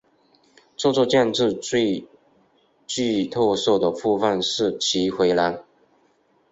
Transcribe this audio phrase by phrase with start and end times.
[0.75, 2.07] 这座建筑最
[2.87, 5.63] 具特色的部分是其回廊。